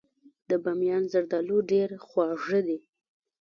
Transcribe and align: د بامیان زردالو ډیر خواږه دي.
د 0.49 0.51
بامیان 0.63 1.03
زردالو 1.13 1.57
ډیر 1.71 1.89
خواږه 2.05 2.59
دي. 2.67 2.77